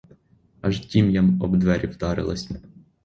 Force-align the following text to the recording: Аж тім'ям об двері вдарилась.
Аж 0.61 0.79
тім'ям 0.79 1.41
об 1.41 1.57
двері 1.57 1.87
вдарилась. 1.87 2.51